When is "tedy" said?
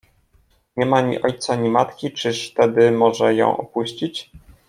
2.53-2.91